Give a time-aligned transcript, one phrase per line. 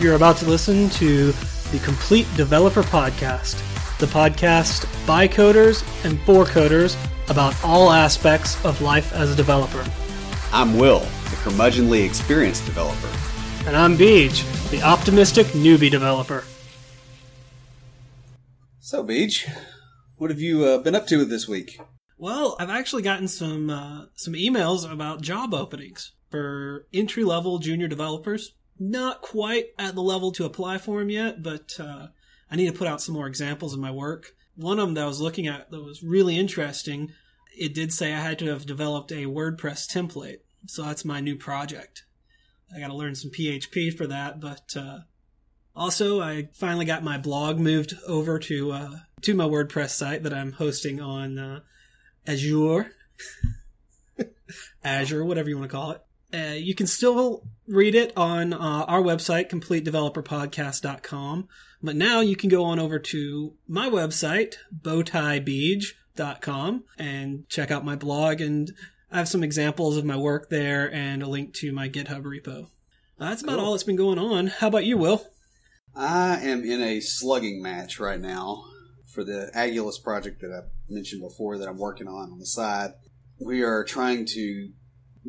[0.00, 1.32] You're about to listen to
[1.72, 3.56] the Complete Developer Podcast,
[3.98, 6.96] the podcast by coders and for coders
[7.28, 9.84] about all aspects of life as a developer.
[10.52, 13.08] I'm Will, the curmudgeonly experienced developer.
[13.66, 16.44] And I'm Beej, the optimistic newbie developer.
[18.78, 19.52] So, Beej,
[20.16, 21.80] what have you uh, been up to this week?
[22.16, 27.88] Well, I've actually gotten some uh, some emails about job openings for entry level junior
[27.88, 28.52] developers.
[28.78, 32.08] Not quite at the level to apply for them yet, but uh,
[32.50, 34.32] I need to put out some more examples of my work.
[34.56, 37.12] One of them that I was looking at that was really interesting.
[37.56, 41.36] It did say I had to have developed a WordPress template, so that's my new
[41.36, 42.04] project.
[42.74, 45.00] I got to learn some PHP for that, but uh,
[45.74, 48.90] also I finally got my blog moved over to uh,
[49.22, 51.60] to my WordPress site that I'm hosting on uh,
[52.26, 52.92] Azure,
[54.84, 56.02] Azure, whatever you want to call it.
[56.32, 61.48] Uh, you can still read it on uh, our website, completedeveloperpodcast.com.
[61.82, 67.96] But now you can go on over to my website, bowtiebeej.com, and check out my
[67.96, 68.40] blog.
[68.40, 68.72] And
[69.10, 72.64] I have some examples of my work there and a link to my GitHub repo.
[73.20, 73.64] Uh, that's about Cool.
[73.66, 74.48] all that's been going on.
[74.48, 75.24] How about you, Will?
[75.96, 78.64] I am in a slugging match right now
[79.06, 82.90] for the Agulus project that I mentioned before that I'm working on on the side.
[83.40, 84.70] We are trying to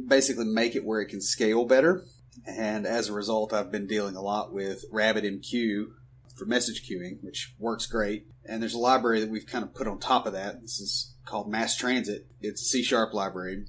[0.07, 2.03] basically make it where it can scale better.
[2.45, 5.87] And as a result, I've been dealing a lot with RabbitMQ
[6.35, 8.27] for message queuing, which works great.
[8.45, 10.61] And there's a library that we've kind of put on top of that.
[10.61, 12.23] This is called MassTransit.
[12.41, 13.65] It's a C sharp library.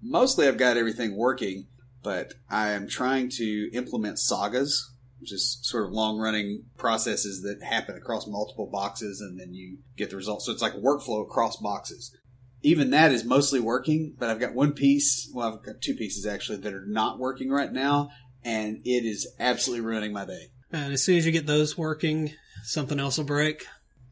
[0.00, 1.66] Mostly I've got everything working,
[2.02, 7.64] but I am trying to implement sagas, which is sort of long running processes that
[7.64, 10.46] happen across multiple boxes and then you get the results.
[10.46, 12.16] So it's like a workflow across boxes.
[12.62, 16.26] Even that is mostly working, but I've got one piece, well, I've got two pieces
[16.26, 18.10] actually that are not working right now,
[18.44, 20.48] and it is absolutely ruining my day.
[20.70, 23.66] And as soon as you get those working, something else will break.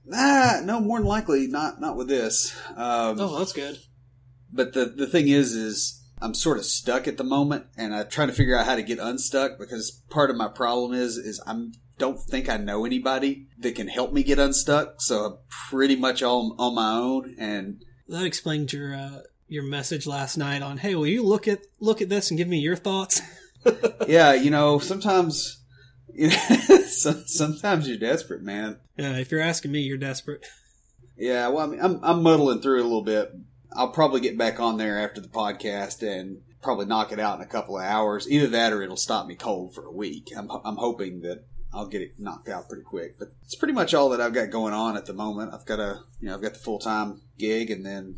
[0.05, 2.55] Nah, no, more than likely not, not with this.
[2.71, 3.78] Um, Oh, that's good.
[4.53, 8.09] but the the thing is is I'm sort of stuck at the moment and I'm
[8.09, 11.41] trying to figure out how to get unstuck because part of my problem is is
[11.47, 15.37] I'm don't think I know anybody that can help me get unstuck so I'm
[15.71, 20.62] pretty much all on my own and That explained your uh, your message last night
[20.62, 23.22] on, hey, will you look at look at this and give me your thoughts?
[24.09, 25.62] yeah you know sometimes
[26.15, 26.34] you know,
[27.26, 30.47] sometimes you're desperate man Yeah, if you're asking me, you're desperate.
[31.16, 33.32] yeah well I mean I'm, I'm muddling through it a little bit
[33.75, 37.44] I'll probably get back on there after the podcast and probably knock it out in
[37.44, 40.50] a couple of hours either that or it'll stop me cold for a week I'm,
[40.50, 43.19] I'm hoping that I'll get it knocked out pretty quick.
[43.19, 45.55] But it's pretty much all that I've got going on at the moment.
[45.55, 48.17] I've got a, you know, I've got the full time gig, and then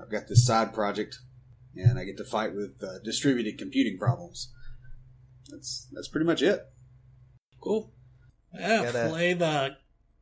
[0.00, 1.16] I've got this side project,
[1.74, 4.52] and I get to fight with uh, distributed computing problems.
[5.48, 6.60] That's that's pretty much it.
[7.60, 7.92] Cool.
[8.54, 9.76] Yeah, Gotta- play the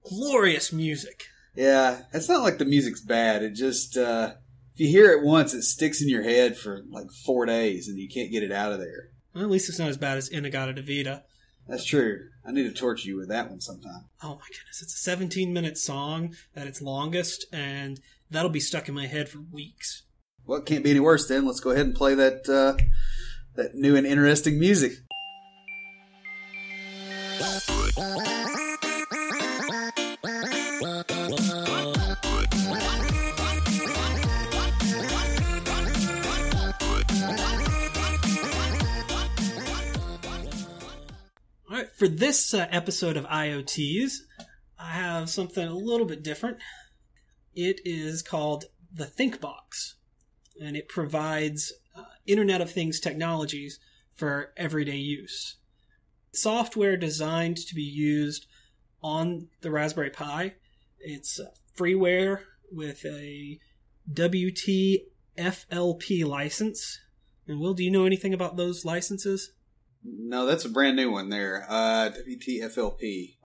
[0.09, 1.25] glorious music.
[1.55, 3.43] Yeah, it's not like the music's bad.
[3.43, 4.35] It just uh,
[4.75, 7.99] if you hear it once, it sticks in your head for like four days, and
[7.99, 9.09] you can't get it out of there.
[9.35, 11.25] Well, at least it's not as bad as In-A-Gadda-Da-Vida.
[11.69, 12.31] That's true.
[12.47, 14.07] I need to torture you with that one sometime.
[14.23, 18.89] Oh my goodness, it's a 17 minute song at its longest, and that'll be stuck
[18.89, 20.05] in my head for weeks.
[20.47, 21.45] Well, it can't be any worse then.
[21.45, 22.83] Let's go ahead and play that uh,
[23.55, 24.93] that new and interesting music.
[41.99, 44.19] For this uh, episode of IoTease,
[44.79, 46.59] I have something a little bit different.
[47.57, 49.95] It is called the ThinkBox,
[50.61, 53.81] and it provides uh, Internet of Things technologies
[54.15, 55.57] for everyday use.
[56.31, 58.47] Software designed to be used
[59.03, 60.55] on the Raspberry Pi.
[61.01, 63.59] It's uh, freeware with a
[64.09, 65.05] WTFLP
[66.25, 67.01] license.
[67.49, 69.51] And Will, do you know anything about those licenses?
[70.05, 71.67] No, that's a brand new one there.
[71.69, 73.37] Uh, WTFLP.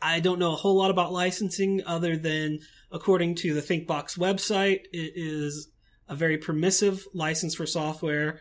[0.00, 2.58] I don't know a whole lot about licensing other than,
[2.90, 5.68] according to the ThinkBox website, it is
[6.08, 8.40] a very permissive license for software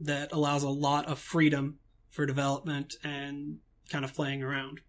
[0.00, 1.78] that allows a lot of freedom
[2.10, 3.58] for development and
[3.90, 4.80] kind of playing around.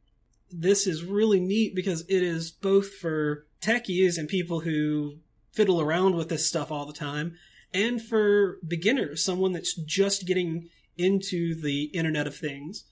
[0.51, 5.19] This is really neat because it is both for techies and people who
[5.53, 7.35] fiddle around with this stuff all the time,
[7.73, 12.85] and for beginners, someone that's just getting into the Internet of Things.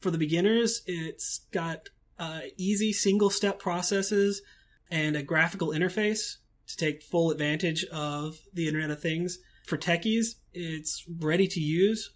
[0.00, 4.42] For the beginners, it's got uh, easy single step processes
[4.90, 6.36] and a graphical interface
[6.66, 9.38] to take full advantage of the Internet of Things.
[9.66, 12.12] For techies, it's ready to use.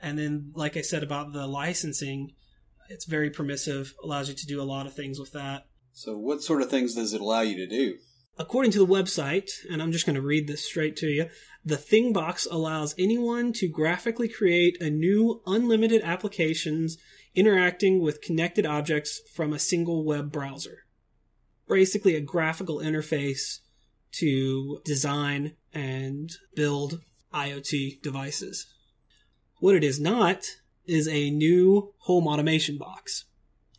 [0.00, 2.32] And then, like I said about the licensing,
[2.88, 5.66] It's very permissive, allows you to do a lot of things with that.
[5.92, 7.98] So, what sort of things does it allow you to do?
[8.40, 11.28] According to the website, and I'm just going to read this straight to you,
[11.62, 16.96] the Thingbox allows anyone to graphically create a new unlimited applications
[17.34, 20.86] interacting with connected objects from a single web browser.
[21.68, 23.58] Basically, a graphical interface
[24.12, 27.02] to design and build
[27.34, 28.72] IoT devices.
[29.58, 30.46] What it is not
[30.86, 33.26] is a new home automation box.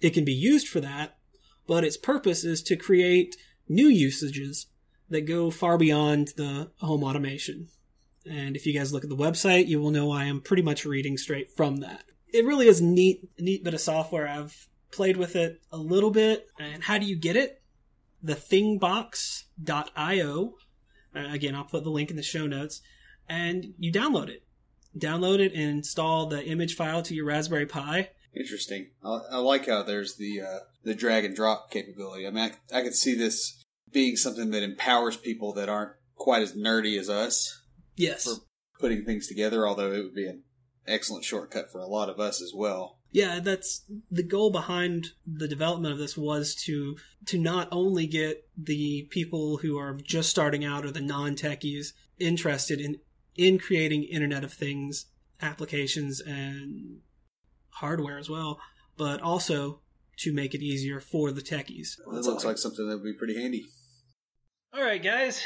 [0.02, 1.18] It can be used for that,
[1.66, 3.36] but its purpose is to create
[3.72, 4.68] new usages
[5.10, 7.68] that go far beyond the home automation.
[8.30, 10.86] And if you guys look at the website, you will know I am pretty much
[10.86, 12.04] reading straight from that.
[12.28, 14.28] It really is neat, neat bit of software.
[14.28, 16.48] I've played with it a little bit.
[16.60, 17.62] And how do you get it?
[18.22, 20.54] The thingbox.io.
[21.14, 22.82] Uh, again, I'll put the link in the show notes.
[23.28, 24.44] And you download it.
[24.98, 28.10] Download it and install the image file to your Raspberry Pi.
[28.36, 28.92] Interesting.
[29.04, 32.28] I, I like how there's the uh, the drag and drop capability.
[32.28, 33.61] I mean, I, I could see this
[33.92, 37.62] being something that empowers people that aren't quite as nerdy as us
[37.96, 38.24] Yes.
[38.24, 38.36] for
[38.80, 39.68] putting things together.
[39.68, 40.44] Although it would be an
[40.88, 43.00] excellent shortcut for a lot of us as well.
[43.14, 46.96] Yeah, that's the goal behind the development of this was to
[47.26, 51.88] to not only get the people who are just starting out or the non-techies
[52.20, 53.00] interested in
[53.36, 55.08] in creating Internet of Things
[55.42, 57.00] applications and
[57.70, 58.60] hardware as well,
[58.98, 59.82] but also
[60.18, 61.98] to make it easier for the techies.
[61.98, 63.66] That looks like something that would be pretty handy.
[64.74, 65.46] All right, guys.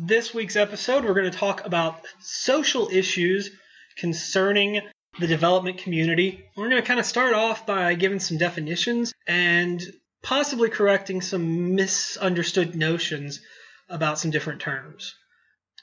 [0.00, 3.52] This week's episode, we're going to talk about social issues
[3.96, 4.80] concerning
[5.20, 6.44] the development community.
[6.56, 9.80] We're going to kind of start off by giving some definitions and
[10.24, 13.40] possibly correcting some misunderstood notions
[13.88, 15.14] about some different terms.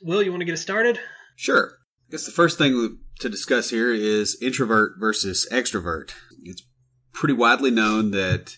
[0.02, 1.00] Will, you want to get us started?
[1.38, 1.78] Sure.
[2.10, 6.12] I guess the first thing to discuss here is introvert versus extrovert.
[6.44, 6.64] It's
[7.14, 8.58] pretty widely known that,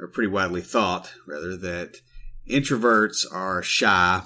[0.00, 2.00] or pretty widely thought, rather, that
[2.48, 4.22] introverts are shy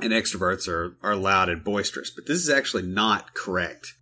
[0.00, 2.10] and extroverts are, are loud and boisterous.
[2.10, 3.94] But this is actually not correct.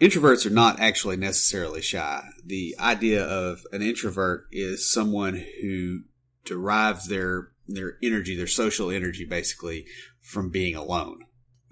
[0.00, 2.24] Introverts are not actually necessarily shy.
[2.44, 6.00] The idea of an introvert is someone who
[6.44, 9.86] derives their their energy, their social energy basically
[10.20, 11.20] from being alone.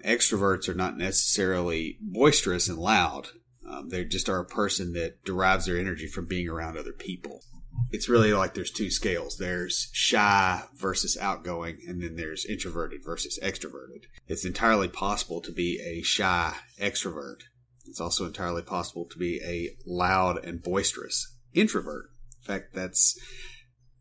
[0.03, 3.27] Extroverts are not necessarily boisterous and loud.
[3.67, 7.41] Um, they just are a person that derives their energy from being around other people.
[7.91, 9.37] It's really like there's two scales.
[9.37, 14.05] There's shy versus outgoing, and then there's introverted versus extroverted.
[14.27, 17.41] It's entirely possible to be a shy extrovert.
[17.85, 22.05] It's also entirely possible to be a loud and boisterous introvert.
[22.41, 23.19] In fact, that's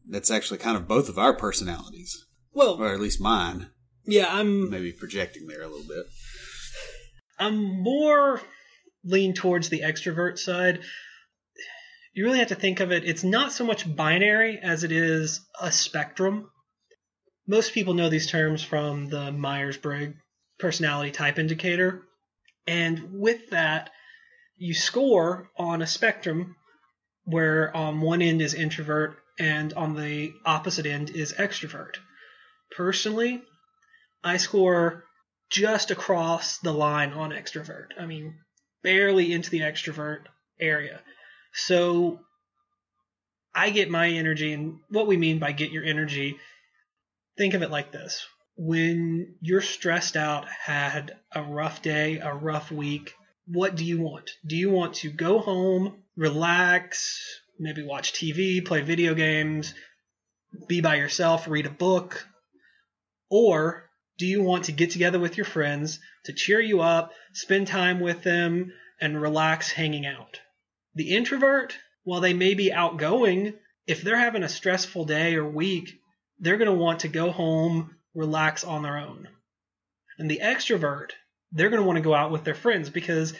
[0.08, 3.68] that's actually kind of both of our personalities, Well, or at least mine.
[4.04, 6.06] yeah, I'm Maybe projecting there a little bit.
[7.38, 8.40] I'm more
[9.04, 10.80] lean towards the extrovert side.
[12.12, 15.40] You really have to think of it, it's not so much binary as it is
[15.60, 16.50] a spectrum.
[17.46, 20.16] Most people know these terms from the Myers Briggs
[20.58, 22.02] personality type indicator.
[22.66, 23.90] And with that,
[24.56, 26.54] you score on a spectrum
[27.24, 31.96] where on one end is introvert and on the opposite end is extrovert.
[32.76, 33.42] Personally,
[34.22, 35.04] I score
[35.50, 37.88] just across the line on extrovert.
[37.98, 38.34] I mean,
[38.82, 40.26] barely into the extrovert
[40.60, 41.00] area.
[41.52, 42.20] So
[43.54, 46.36] I get my energy, and what we mean by get your energy,
[47.36, 48.26] think of it like this.
[48.56, 53.14] When you're stressed out, had a rough day, a rough week,
[53.46, 54.30] what do you want?
[54.46, 57.18] Do you want to go home, relax,
[57.58, 59.74] maybe watch TV, play video games,
[60.68, 62.26] be by yourself, read a book?
[63.30, 67.66] Or do you want to get together with your friends to cheer you up, spend
[67.66, 70.40] time with them, and relax hanging out?
[70.94, 73.54] The introvert, while they may be outgoing,
[73.86, 75.90] if they're having a stressful day or week,
[76.38, 79.28] they're going to want to go home, relax on their own.
[80.18, 81.10] And the extrovert,
[81.52, 83.34] they're going to want to go out with their friends because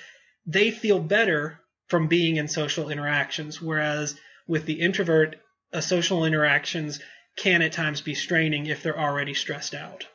[0.47, 3.61] they feel better from being in social interactions.
[3.61, 4.17] Whereas
[4.47, 5.37] with the introvert,
[5.73, 7.01] a social interactions
[7.37, 10.07] can at times be straining if they're already stressed out.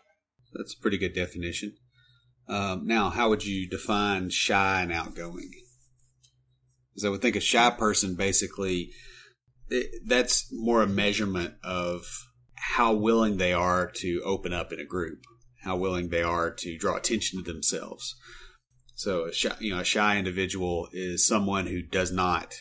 [0.53, 1.75] That's a pretty good definition.
[2.47, 5.51] Um, now, how would you define shy and outgoing?
[6.97, 8.89] Because I would think a shy person basically
[9.69, 12.01] it, that's more a measurement of
[12.55, 15.19] how willing they are to open up in a group,
[15.63, 18.15] how willing they are to draw attention to themselves.
[18.95, 22.55] So, a shy, you know, a shy individual is someone who does not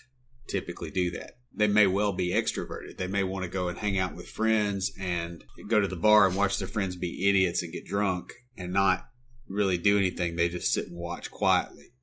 [0.49, 1.39] typically do that.
[1.55, 2.99] They may well be extroverted.
[2.99, 6.27] They may want to go and hang out with friends and go to the bar
[6.27, 9.07] and watch their friends be idiots and get drunk and not
[9.49, 10.37] really do anything.
[10.37, 11.95] They just sit and watch quietly.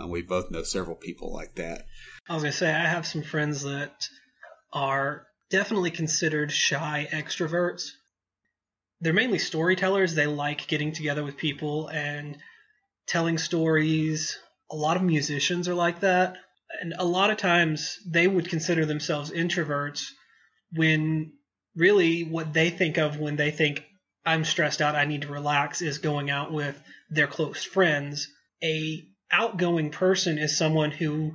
[0.00, 1.84] Uh, we both know several people like that.
[2.28, 4.08] I was going to say, I have some friends that
[4.72, 7.90] are definitely considered shy extroverts.
[9.00, 10.14] They're mainly storytellers.
[10.14, 12.38] They like getting together with people and
[13.06, 14.38] telling stories.
[14.70, 16.36] A lot of musicians are like that.
[16.80, 20.06] And a lot of times they would consider themselves introverts
[20.72, 21.32] when
[21.76, 23.84] really what they think of when they think
[24.24, 26.80] I'm stressed out, I need to relax is going out with
[27.10, 28.28] their close friends.
[28.62, 31.32] A outgoing person is someone who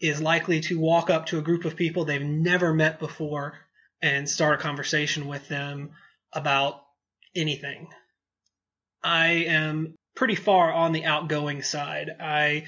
[0.00, 3.54] is likely to walk up to a group of people they've never met before
[4.02, 5.90] and start a conversation with them
[6.32, 6.82] about
[7.34, 7.88] anything.
[9.02, 12.10] I am pretty far on the outgoing side.
[12.20, 12.66] I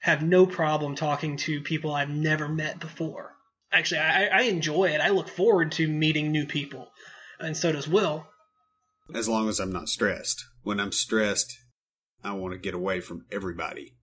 [0.00, 3.34] have no problem talking to people I've never met before.
[3.72, 5.00] Actually, I, I enjoy it.
[5.00, 6.88] I look forward to meeting new people,
[7.40, 8.26] and so does Will.
[9.14, 10.44] As long as I'm not stressed.
[10.62, 11.56] When I'm stressed,
[12.26, 13.96] I want to get away from everybody.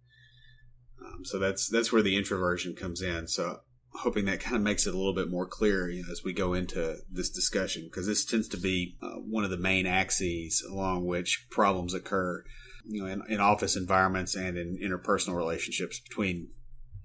[1.04, 3.28] Um, so that's that's where the introversion comes in.
[3.28, 3.60] So
[3.96, 6.34] hoping that kind of makes it a little bit more clear you know, as we
[6.34, 10.66] go into this discussion, because this tends to be uh, one of the main axes
[10.70, 12.44] along which problems occur,
[12.86, 16.50] you know, in, in office environments and in interpersonal relationships between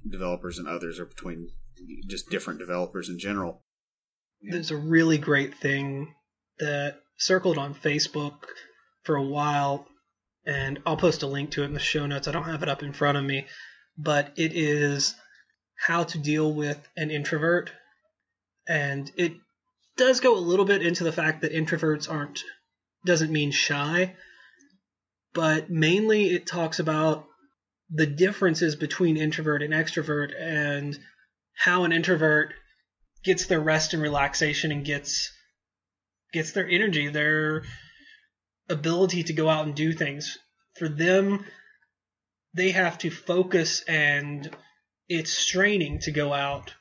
[0.09, 1.49] developers and others, or between
[2.07, 3.63] just different developers in general.
[4.43, 6.15] There's a really great thing
[6.59, 8.35] that circled on Facebook
[9.03, 9.87] for a while,
[10.49, 12.27] and I'll post a link to it in the show notes.
[12.27, 13.47] I don't have it up in front of me,
[13.99, 15.15] but it is
[15.77, 17.71] how to deal with an introvert.
[18.67, 19.35] And it
[19.99, 22.43] does go a little bit into the fact that introverts aren't,
[23.05, 24.17] doesn't mean shy,
[25.35, 27.27] but mainly it talks about
[27.91, 30.99] the differences between introvert and extrovert and
[31.55, 32.55] how an introvert
[33.23, 35.31] gets their rest and relaxation and gets
[36.33, 37.65] gets their energy, their
[38.69, 40.39] ability to go out and do things.
[40.79, 41.45] For them,
[42.55, 44.51] they have to focus and
[45.09, 46.75] it's straining to go out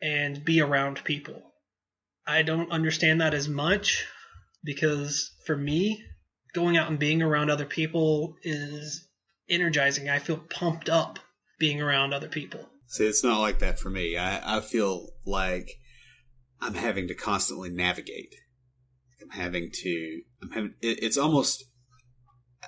[0.00, 1.42] and be around people.
[2.26, 4.06] I don't understand that as much
[4.64, 6.04] because for me,
[6.54, 9.06] going out and being around other people is
[9.48, 10.08] energizing.
[10.08, 11.18] I feel pumped up
[11.58, 12.68] being around other people.
[12.86, 14.16] See, it's not like that for me.
[14.16, 15.70] I, I feel like
[16.60, 18.34] I'm having to constantly navigate.
[19.32, 21.64] Having to, I'm having, it, it's almost,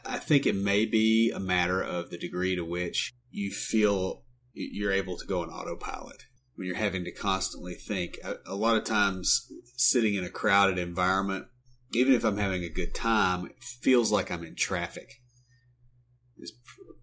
[0.05, 4.93] I think it may be a matter of the degree to which you feel you're
[4.93, 8.19] able to go on autopilot when you're having to constantly think.
[8.25, 11.47] A, a lot of times, sitting in a crowded environment,
[11.93, 15.21] even if I'm having a good time, it feels like I'm in traffic.
[16.39, 16.53] Is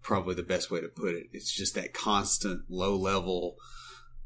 [0.02, 1.26] probably the best way to put it.
[1.32, 3.56] It's just that constant low level,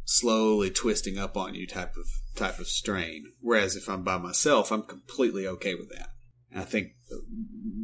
[0.06, 3.32] slowly twisting up on you type of type of strain.
[3.40, 6.10] Whereas if I'm by myself, I'm completely okay with that.
[6.50, 6.92] And I think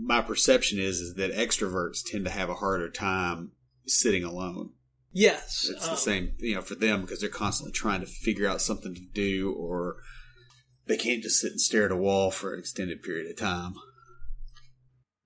[0.02, 3.52] my perception is is that extroverts tend to have a harder time
[3.86, 4.70] sitting alone.
[5.14, 8.48] Yes, it's the um, same, you know, for them because they're constantly trying to figure
[8.48, 9.96] out something to do, or
[10.86, 13.74] they can't just sit and stare at a wall for an extended period of time.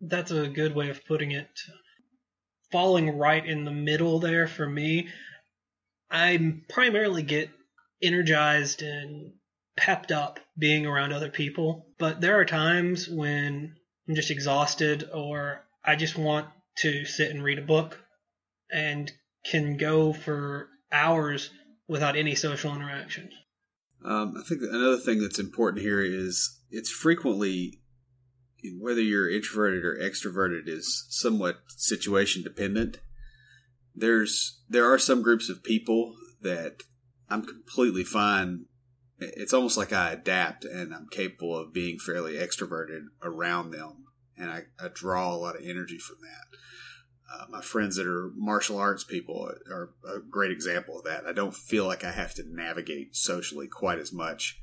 [0.00, 1.50] That's a good way of putting it.
[2.72, 5.08] Falling right in the middle there for me,
[6.10, 7.50] I primarily get
[8.02, 9.32] energized and
[9.76, 13.74] pepped up being around other people, but there are times when
[14.08, 16.48] I'm just exhausted or I just want
[16.78, 17.98] to sit and read a book
[18.70, 19.10] and
[19.44, 21.50] can go for hours
[21.88, 23.30] without any social interaction.
[24.04, 27.80] Um, I think another thing that's important here is it's frequently
[28.80, 32.98] whether you're introverted or extroverted is somewhat situation dependent.
[33.96, 36.82] There's there are some groups of people that
[37.30, 38.66] I'm completely fine.
[39.18, 44.04] It's almost like I adapt and I'm capable of being fairly extroverted around them,
[44.36, 46.58] and I, I draw a lot of energy from that.
[47.32, 51.26] Uh, my friends that are martial arts people are a great example of that.
[51.26, 54.60] I don't feel like I have to navigate socially quite as much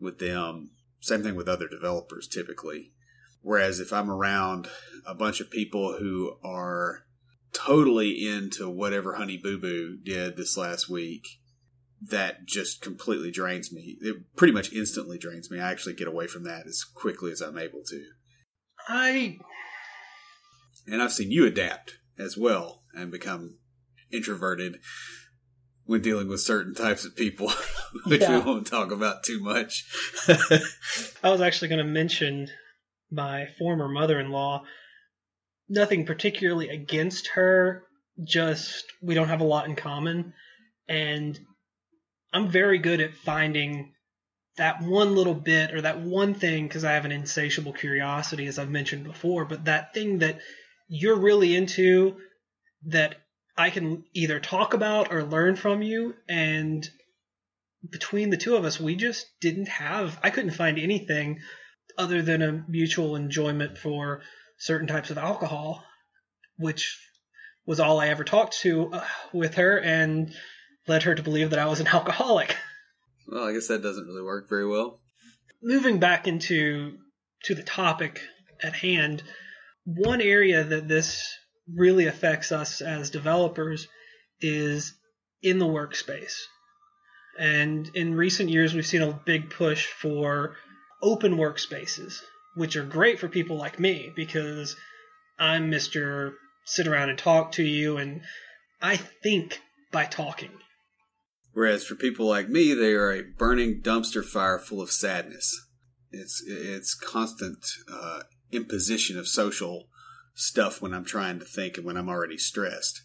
[0.00, 0.70] with them.
[1.00, 2.92] Same thing with other developers typically.
[3.42, 4.68] Whereas if I'm around
[5.06, 7.04] a bunch of people who are
[7.52, 11.26] totally into whatever Honey Boo Boo did this last week,
[12.00, 13.96] that just completely drains me.
[14.00, 15.60] It pretty much instantly drains me.
[15.60, 18.04] I actually get away from that as quickly as I'm able to.
[18.88, 19.38] I
[20.86, 23.58] and I've seen you adapt as well and become
[24.12, 24.78] introverted
[25.84, 27.52] when dealing with certain types of people,
[28.06, 28.38] which yeah.
[28.38, 29.84] we won't talk about too much.
[31.22, 32.48] I was actually going to mention
[33.10, 34.64] my former mother in law.
[35.72, 37.84] Nothing particularly against her,
[38.22, 40.34] just we don't have a lot in common.
[40.86, 41.40] And
[42.30, 43.94] I'm very good at finding
[44.58, 48.58] that one little bit or that one thing because I have an insatiable curiosity, as
[48.58, 50.40] I've mentioned before, but that thing that
[50.88, 52.18] you're really into
[52.88, 53.14] that
[53.56, 56.14] I can either talk about or learn from you.
[56.28, 56.86] And
[57.88, 61.40] between the two of us, we just didn't have, I couldn't find anything
[61.96, 64.20] other than a mutual enjoyment for
[64.62, 65.82] certain types of alcohol,
[66.56, 66.96] which
[67.66, 70.32] was all I ever talked to uh, with her and
[70.86, 72.56] led her to believe that I was an alcoholic.
[73.26, 75.00] Well, I guess that doesn't really work very well.
[75.60, 76.98] Moving back into
[77.44, 78.20] to the topic
[78.62, 79.24] at hand,
[79.84, 81.28] one area that this
[81.72, 83.88] really affects us as developers
[84.40, 84.94] is
[85.42, 86.36] in the workspace.
[87.36, 90.54] And in recent years, we've seen a big push for
[91.02, 92.20] open workspaces,
[92.54, 94.76] which are great for people like me because
[95.38, 96.34] I'm Mr.
[96.64, 98.22] Sit around and talk to you, and
[98.80, 100.50] I think by talking.
[101.52, 105.66] Whereas for people like me, they are a burning dumpster fire full of sadness.
[106.10, 109.88] It's it's constant uh, imposition of social
[110.34, 113.02] stuff when I'm trying to think and when I'm already stressed.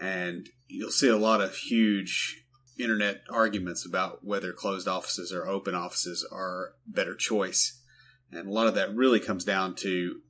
[0.00, 2.44] And you'll see a lot of huge
[2.78, 7.77] internet arguments about whether closed offices or open offices are better choice.
[8.32, 10.20] And a lot of that really comes down to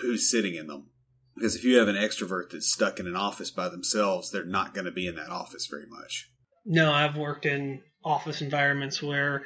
[0.00, 0.90] who's sitting in them.
[1.36, 4.72] Because if you have an extrovert that's stuck in an office by themselves, they're not
[4.72, 6.30] going to be in that office very much.
[6.64, 9.42] No, I've worked in office environments where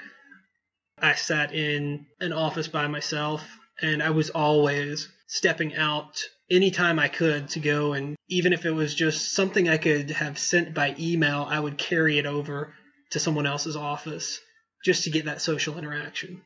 [0.99, 3.43] I sat in an office by myself
[3.81, 8.73] and I was always stepping out anytime I could to go and even if it
[8.73, 12.75] was just something I could have sent by email, I would carry it over
[13.11, 14.40] to someone else's office
[14.85, 16.43] just to get that social interaction.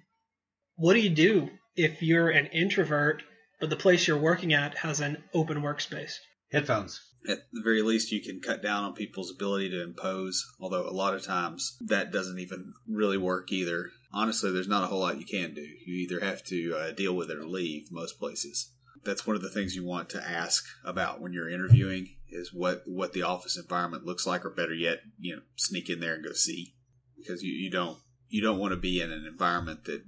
[0.77, 3.23] What do you do if you're an introvert
[3.61, 6.15] but the place you're working at has an open workspace?
[6.51, 7.01] Headphones.
[7.29, 10.91] At the very least, you can cut down on people's ability to impose, although a
[10.91, 13.91] lot of times that doesn't even really work either.
[14.13, 15.61] Honestly, there's not a whole lot you can do.
[15.61, 18.73] You either have to uh, deal with it or leave most places.
[19.05, 22.83] That's one of the things you want to ask about when you're interviewing is what,
[22.87, 26.25] what the office environment looks like, or better yet, you know, sneak in there and
[26.25, 26.75] go see.
[27.17, 27.99] Because you, you don't
[28.33, 30.03] you don't want to be in an environment that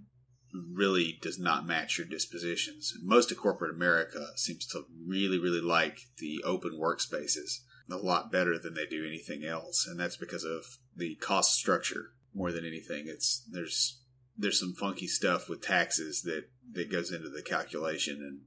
[0.54, 2.94] really does not match your dispositions.
[3.02, 8.58] Most of corporate America seems to really, really like the open workspaces a lot better
[8.58, 10.64] than they do anything else, and that's because of
[10.96, 13.04] the cost structure more than anything.
[13.06, 14.00] It's there's
[14.36, 18.40] there's some funky stuff with taxes that that goes into the calculation, and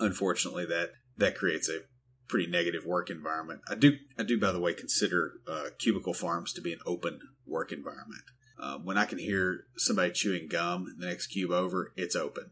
[0.00, 1.80] unfortunately that that creates a
[2.28, 3.60] pretty negative work environment.
[3.68, 7.20] I do I do by the way consider uh, cubicle farms to be an open
[7.46, 8.22] work environment.
[8.60, 12.50] Um, when I can hear somebody chewing gum the next cube over, it's open.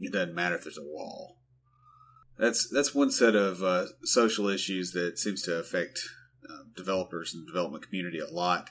[0.00, 1.36] It doesn't matter if there's a wall.
[2.38, 6.00] That's that's one set of uh, social issues that seems to affect
[6.48, 8.70] uh, developers and development community a lot.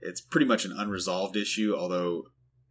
[0.00, 2.24] It's pretty much an unresolved issue, although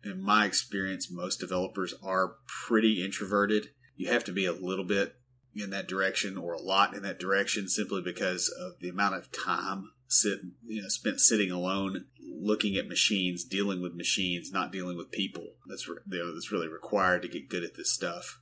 [0.03, 3.69] in my experience, most developers are pretty introverted.
[3.95, 5.15] You have to be a little bit
[5.55, 9.31] in that direction or a lot in that direction simply because of the amount of
[9.31, 12.05] time sit you know spent sitting alone
[12.39, 16.51] looking at machines dealing with machines not dealing with people that's re- you know, that's
[16.51, 18.39] really required to get good at this stuff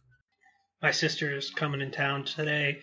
[0.81, 2.79] My sister is coming in town today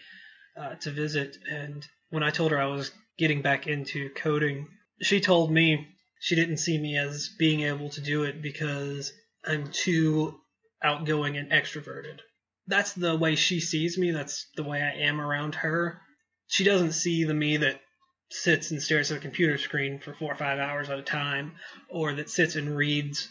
[0.57, 4.69] uh, to visit, and when I told her I was getting back into coding,
[5.01, 5.89] she told me
[6.21, 9.13] she didn't see me as being able to do it because
[9.45, 10.39] I'm too
[10.83, 12.21] outgoing and extroverted.
[12.67, 14.11] That's the way she sees me.
[14.13, 16.01] That's the way I am around her.
[16.47, 17.81] She doesn't see the me that
[18.33, 21.53] sits and stares at a computer screen for four or five hours at a time,
[21.89, 23.29] or that sits and reads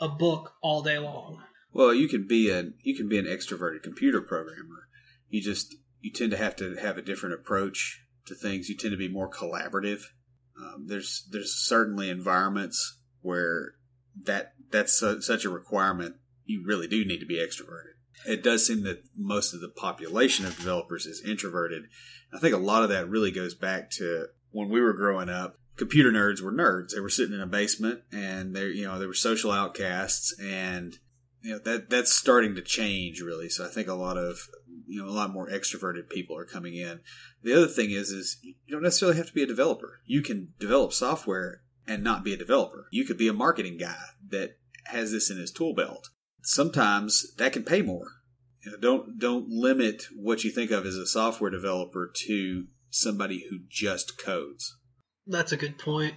[0.00, 1.42] a book all day long.
[1.72, 4.88] well you can be an you can be an extroverted computer programmer.
[5.28, 8.68] You just you tend to have to have a different approach to things.
[8.68, 10.02] You tend to be more collaborative.
[10.60, 13.74] Um, there's there's certainly environments where
[14.24, 16.16] that that's su- such a requirement.
[16.44, 17.93] You really do need to be extroverted
[18.26, 21.84] it does seem that most of the population of developers is introverted.
[22.32, 25.58] I think a lot of that really goes back to when we were growing up
[25.76, 26.90] computer nerds were nerds.
[26.90, 30.98] They were sitting in a basement and they you know they were social outcasts and
[31.40, 33.48] you know that that's starting to change really.
[33.48, 34.48] So i think a lot of
[34.86, 37.00] you know a lot more extroverted people are coming in.
[37.42, 40.00] The other thing is is you don't necessarily have to be a developer.
[40.06, 42.88] You can develop software and not be a developer.
[42.90, 46.10] You could be a marketing guy that has this in his tool belt
[46.44, 48.08] sometimes that can pay more
[48.64, 53.46] you know, don't don't limit what you think of as a software developer to somebody
[53.50, 54.76] who just codes
[55.26, 56.14] That's a good point.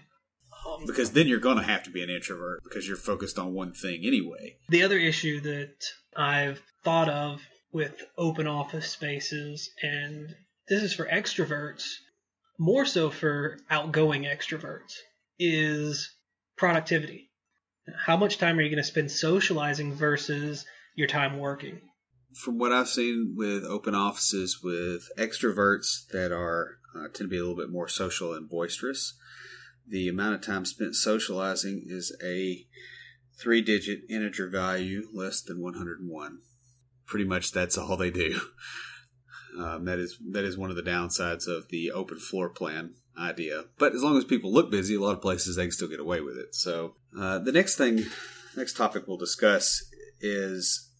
[0.67, 3.53] Um, because then you're going to have to be an introvert because you're focused on
[3.53, 5.75] one thing anyway The other issue that
[6.15, 10.33] I've thought of with open office spaces, and
[10.67, 11.83] this is for extroverts,
[12.57, 14.93] more so for outgoing extroverts,
[15.37, 16.09] is
[16.57, 17.26] productivity.
[17.95, 21.81] How much time are you going to spend socializing versus your time working?
[22.37, 27.37] from what I've seen with open offices with extroverts that are uh, tend to be
[27.37, 29.17] a little bit more social and boisterous,
[29.87, 32.65] the amount of time spent socializing is a
[33.39, 36.39] three digit integer value less than 101.
[37.05, 38.39] Pretty much that's all they do.
[39.57, 43.65] Um, that is that is one of the downsides of the open floor plan idea.
[43.77, 45.99] But as long as people look busy, a lot of places they can still get
[45.99, 46.53] away with it.
[46.55, 48.05] So uh, the next thing,
[48.55, 49.83] next topic we'll discuss
[50.19, 50.91] is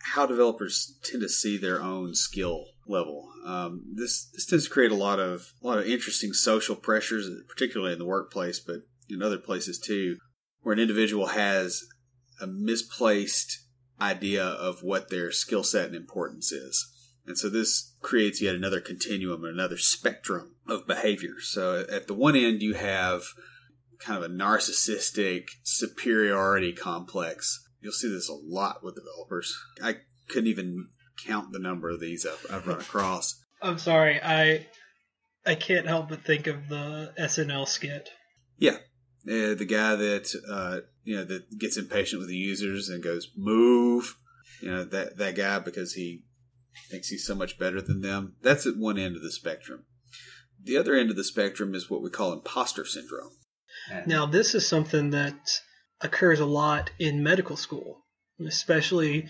[0.00, 3.28] how developers tend to see their own skill level.
[3.44, 7.28] Um, this this tends to create a lot of a lot of interesting social pressures,
[7.48, 10.18] particularly in the workplace, but in other places too,
[10.62, 11.84] where an individual has
[12.40, 13.64] a misplaced
[14.00, 16.94] idea of what their skill set and importance is.
[17.26, 21.34] And so this creates yet another continuum another spectrum of behavior.
[21.40, 23.22] So at the one end, you have
[23.98, 27.66] kind of a narcissistic superiority complex.
[27.80, 29.56] You'll see this a lot with developers.
[29.82, 29.96] I
[30.28, 30.88] couldn't even
[31.26, 33.40] count the number of these I've, I've run across.
[33.60, 34.66] I'm sorry, I
[35.44, 38.10] I can't help but think of the SNL skit.
[38.56, 38.76] Yeah,
[39.26, 43.30] uh, the guy that uh, you know that gets impatient with the users and goes
[43.36, 44.16] move.
[44.60, 46.24] You know that that guy because he
[46.90, 48.36] thinks he's so much better than them.
[48.42, 49.84] That's at one end of the spectrum.
[50.62, 53.30] The other end of the spectrum is what we call imposter syndrome.
[54.06, 55.60] Now, this is something that
[56.00, 58.04] occurs a lot in medical school,
[58.46, 59.28] especially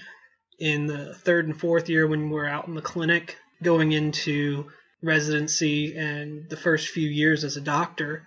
[0.59, 4.67] in the third and fourth year when we're out in the clinic going into
[5.03, 8.27] residency and the first few years as a doctor.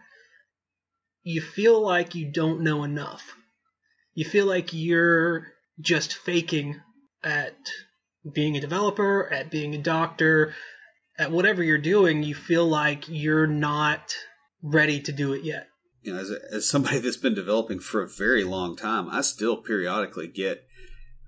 [1.23, 3.35] You feel like you don't know enough.
[4.13, 5.47] You feel like you're
[5.79, 6.79] just faking
[7.23, 7.55] at
[8.33, 10.53] being a developer, at being a doctor,
[11.21, 14.13] at whatever you're doing, you feel like you're not
[14.63, 15.67] ready to do it yet.
[16.01, 19.21] You know, as, a, as somebody that's been developing for a very long time, I
[19.21, 20.65] still periodically get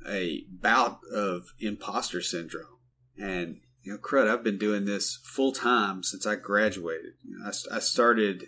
[0.07, 2.79] a bout of imposter syndrome.
[3.17, 7.13] And, you know, crud, I've been doing this full time since I graduated.
[7.23, 8.45] You know, I, I started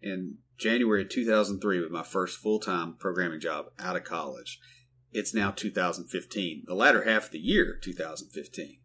[0.00, 4.60] in January 2003 with my first full time programming job out of college
[5.14, 8.78] it's now 2015, the latter half of the year 2015.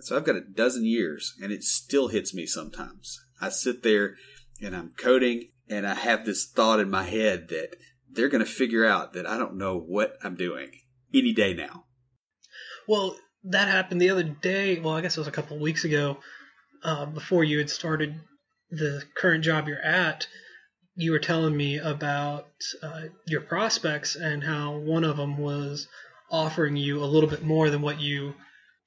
[0.00, 3.18] So I've got a dozen years and it still hits me sometimes.
[3.40, 4.16] I sit there
[4.60, 7.76] and I'm coding and I have this thought in my head that
[8.10, 10.70] they're going to figure out that I don't know what I'm doing
[11.14, 11.84] any day now.
[12.88, 14.80] Well, that happened the other day.
[14.80, 16.18] Well, I guess it was a couple of weeks ago
[16.82, 18.20] uh, before you had started
[18.70, 20.26] the current job you're at
[20.96, 22.48] you were telling me about
[22.82, 25.88] uh, your prospects and how one of them was
[26.30, 28.34] offering you a little bit more than what you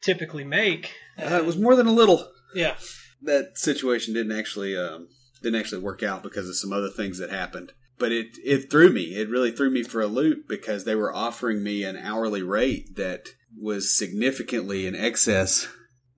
[0.01, 0.91] typically make.
[1.17, 2.31] Uh, it was more than a little.
[2.53, 2.75] Yeah.
[3.21, 5.07] That situation didn't actually um,
[5.41, 7.73] didn't actually work out because of some other things that happened.
[7.97, 9.15] But it it threw me.
[9.15, 12.95] It really threw me for a loop because they were offering me an hourly rate
[12.95, 13.27] that
[13.59, 15.67] was significantly in excess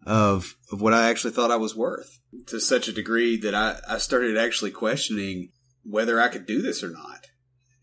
[0.05, 3.79] of of what I actually thought I was worth to such a degree that I,
[3.87, 5.49] I started actually questioning
[5.83, 7.27] whether I could do this or not.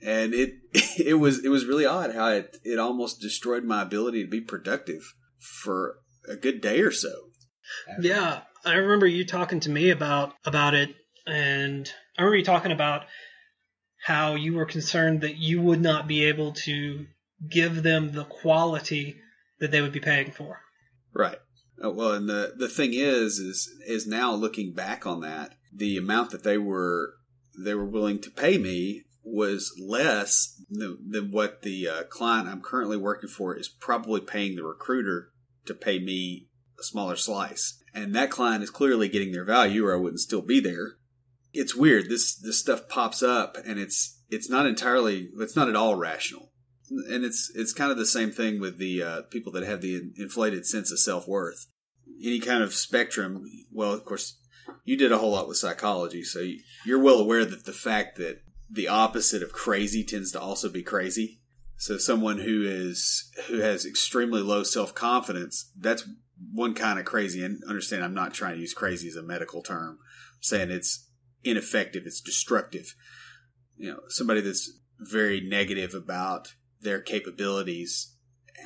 [0.00, 0.54] And it
[0.98, 4.40] it was it was really odd how it it almost destroyed my ability to be
[4.40, 5.98] productive for
[6.29, 7.12] a good day or so.
[8.01, 10.94] Yeah, I remember you talking to me about about it,
[11.27, 13.05] and I remember you talking about
[14.05, 17.07] how you were concerned that you would not be able to
[17.51, 19.16] give them the quality
[19.61, 20.61] that they would be paying for.
[21.12, 21.38] Right.
[21.83, 25.96] Uh, well, and the the thing is, is is now looking back on that, the
[25.96, 27.14] amount that they were
[27.64, 32.60] they were willing to pay me was less than, than what the uh, client I'm
[32.60, 35.30] currently working for is probably paying the recruiter
[35.66, 37.82] to pay me a smaller slice.
[37.94, 40.96] And that client is clearly getting their value or I wouldn't still be there.
[41.52, 42.08] It's weird.
[42.08, 46.52] This this stuff pops up and it's it's not entirely it's not at all rational.
[46.90, 50.10] And it's it's kind of the same thing with the uh, people that have the
[50.16, 51.66] inflated sense of self worth.
[52.22, 53.44] Any kind of spectrum.
[53.72, 54.38] Well, of course,
[54.84, 56.46] you did a whole lot with psychology, so
[56.84, 60.83] you're well aware that the fact that the opposite of crazy tends to also be
[60.83, 61.40] crazy.
[61.76, 66.09] So someone who is who has extremely low self confidence, that's
[66.52, 67.42] one kind of crazy.
[67.44, 69.98] And understand, I'm not trying to use crazy as a medical term.
[70.00, 71.09] I'm saying it's
[71.44, 72.94] ineffective, it's destructive.
[73.76, 78.14] You know, somebody that's very negative about their capabilities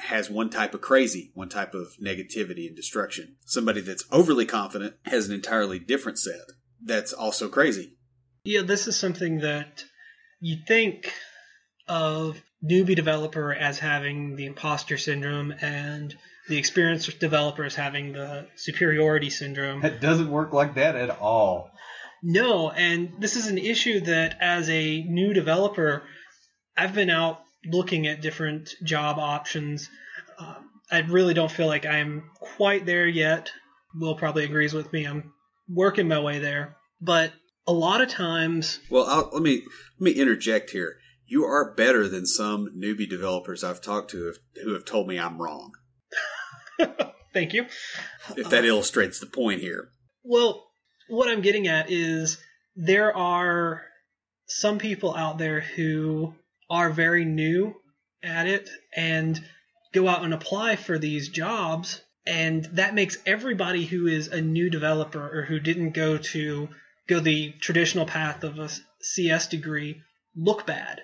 [0.05, 3.37] has one type of crazy, one type of negativity and destruction.
[3.45, 6.41] Somebody that's overly confident has an entirely different set
[6.83, 7.97] that's also crazy.
[8.45, 9.85] Yeah, this is something that
[10.42, 11.12] you think
[11.88, 16.14] of newbie developer as having the imposter syndrome and
[16.48, 19.85] the experienced developer as having the superiority syndrome.
[19.85, 21.70] It doesn't work like that at all.
[22.24, 26.02] No, and this is an issue that as a new developer,
[26.76, 29.88] I've been out looking at different job options.
[30.38, 33.52] Um, I really don't feel like I'm quite there yet.
[33.94, 35.05] Will probably agrees with me.
[35.05, 35.33] I'm
[35.68, 37.33] working my way there, but
[37.66, 39.62] a lot of times, Well, I'll, let me
[39.98, 40.96] let me interject here.
[41.27, 45.18] You are better than some newbie developers I've talked to have, who have told me
[45.18, 45.72] I'm wrong.
[47.33, 47.66] thank you.
[48.37, 49.88] If that illustrates the point here.
[50.22, 50.66] Well,
[51.09, 52.38] what I'm getting at is
[52.77, 53.83] there are
[54.46, 56.35] some people out there who
[56.68, 57.75] are very new
[58.22, 59.40] at it and
[59.92, 64.70] go out and apply for these jobs and that makes everybody who is a new
[64.70, 66.68] developer or who didn't go to
[67.09, 68.69] go the traditional path of a
[69.01, 70.03] CS degree
[70.35, 71.03] look bad.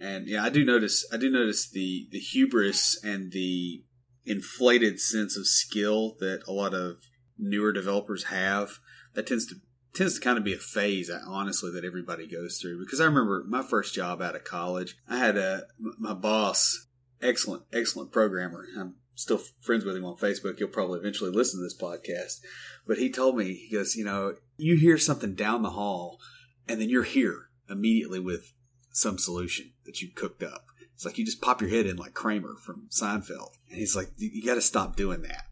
[0.00, 3.84] And yeah, I do notice I do notice the the hubris and the
[4.24, 6.98] inflated sense of skill that a lot of
[7.38, 8.78] newer developers have.
[9.14, 9.56] That tends to
[9.94, 12.78] tends to kind of be a phase, honestly, that everybody goes through.
[12.80, 16.88] Because I remember my first job out of college, I had a my boss,
[17.22, 18.66] excellent, excellent programmer.
[18.78, 20.58] I'm still friends with him on Facebook.
[20.58, 22.40] He'll probably eventually listen to this podcast.
[22.86, 26.20] But he told me, he goes, you know, you hear something down the hall,
[26.68, 28.52] and then you're here immediately with
[28.92, 30.66] some solution that you cooked up.
[30.94, 34.08] It's like you just pop your head in like Kramer from Seinfeld, and he's like,
[34.16, 35.46] "You got to stop doing that."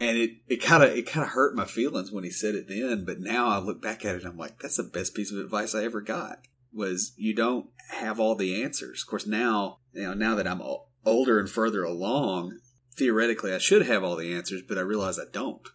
[0.00, 2.68] And it it kind of it kind of hurt my feelings when he said it
[2.68, 5.30] then, but now I look back at it, and I'm like, that's the best piece
[5.30, 6.38] of advice I ever got.
[6.72, 9.02] Was you don't have all the answers.
[9.02, 10.62] Of course, now you know now that I'm
[11.04, 12.58] older and further along,
[12.96, 15.66] theoretically I should have all the answers, but I realize I don't.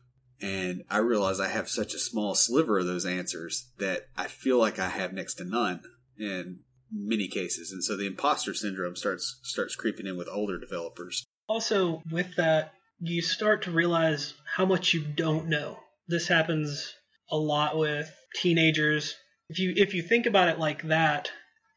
[0.42, 4.58] And I realize I have such a small sliver of those answers that I feel
[4.58, 5.82] like I have next to none.
[6.18, 6.60] in
[6.92, 11.26] many cases, and so the imposter syndrome starts starts creeping in with older developers.
[11.48, 15.78] Also, with that, you start to realize how much you don't know.
[16.08, 16.94] This happens
[17.30, 19.16] a lot with teenagers.
[19.50, 21.32] If you if you think about it like that,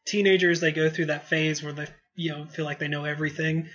[0.05, 3.69] teenagers they go through that phase where they you know feel like they know everything,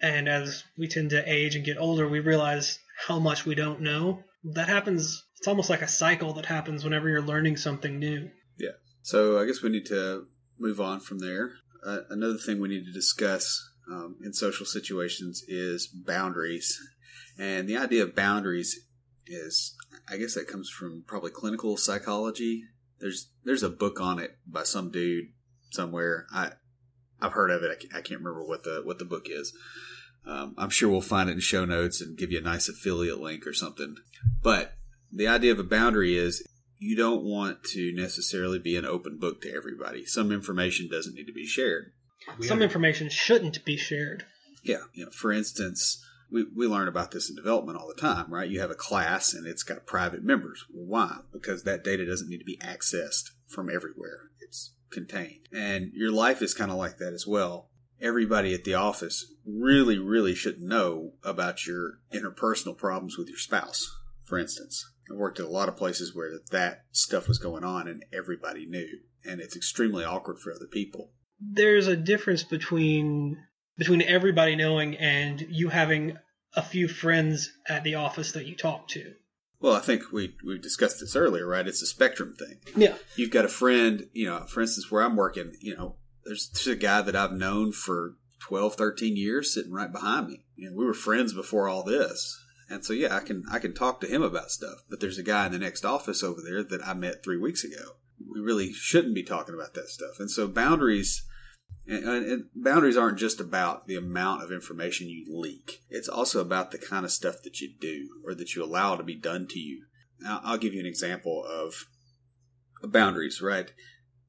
[0.00, 3.80] and as we tend to age and get older, we realize how much we don't
[3.80, 4.24] know.
[4.44, 5.24] That happens.
[5.38, 8.30] It's almost like a cycle that happens whenever you're learning something new.
[8.58, 8.72] Yeah.
[9.02, 10.26] So I guess we need to
[10.58, 11.52] move on from there.
[11.84, 16.78] Uh, another thing we need to discuss um, in social situations is boundaries.
[17.38, 18.78] And the idea of boundaries
[19.26, 19.74] is,
[20.08, 22.64] I guess that comes from probably clinical psychology.
[23.00, 25.26] There's there's a book on it by some dude
[25.70, 26.26] somewhere.
[26.32, 26.52] I
[27.22, 27.84] I've heard of it.
[27.94, 29.56] I can't remember what the what the book is.
[30.26, 33.20] Um, I'm sure we'll find it in show notes and give you a nice affiliate
[33.20, 33.96] link or something.
[34.42, 34.74] But
[35.12, 36.46] the idea of a boundary is
[36.78, 40.04] you don't want to necessarily be an open book to everybody.
[40.04, 41.92] Some information doesn't need to be shared.
[42.40, 44.24] Some information shouldn't be shared.
[44.62, 44.84] Yeah.
[44.92, 48.48] You know, for instance, we, we learn about this in development all the time, right?
[48.48, 50.64] You have a class and it's got private members.
[50.70, 51.18] Why?
[51.32, 54.30] Because that data doesn't need to be accessed from everywhere.
[54.40, 55.48] It's contained.
[55.52, 57.68] And your life is kind of like that as well.
[58.00, 63.90] Everybody at the office really, really should know about your interpersonal problems with your spouse,
[64.24, 64.84] for instance.
[65.10, 68.66] I worked at a lot of places where that stuff was going on and everybody
[68.66, 69.00] knew.
[69.24, 71.10] And it's extremely awkward for other people.
[71.40, 73.36] There's a difference between
[73.76, 76.18] between everybody knowing and you having
[76.54, 79.14] a few friends at the office that you talk to.
[79.58, 81.66] Well, I think we we discussed this earlier, right?
[81.66, 82.60] It's a spectrum thing.
[82.76, 82.96] Yeah.
[83.16, 86.76] You've got a friend, you know, for instance, where I'm working, you know, there's, there's
[86.76, 90.44] a guy that I've known for 12, 13 years sitting right behind me.
[90.56, 92.38] You know, we were friends before all this.
[92.68, 94.78] And so yeah, I can I can talk to him about stuff.
[94.88, 97.64] But there's a guy in the next office over there that I met three weeks
[97.64, 97.96] ago.
[98.32, 100.20] We really shouldn't be talking about that stuff.
[100.20, 101.26] And so boundaries
[101.86, 105.80] and, and boundaries aren't just about the amount of information you leak.
[105.88, 109.02] It's also about the kind of stuff that you do or that you allow to
[109.02, 109.84] be done to you.
[110.20, 111.86] Now, I'll give you an example of
[112.82, 113.72] boundaries, right?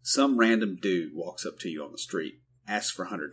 [0.02, 2.36] Some random dude walks up to you on the street,
[2.68, 3.32] asks for $100.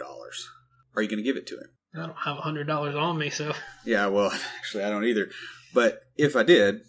[0.99, 1.71] Are you going to give it to him?
[1.95, 3.53] I don't have a hundred dollars on me, so
[3.85, 4.09] yeah.
[4.09, 5.31] Well, actually, I don't either.
[5.73, 6.81] But if I did,